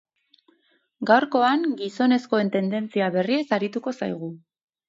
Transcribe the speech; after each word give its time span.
Gaurkoan, 1.09 1.67
gizonezkoen 1.83 2.51
tendentzia 2.57 3.13
berriez 3.19 3.47
arituko 3.59 3.99
zaigu. 4.03 4.33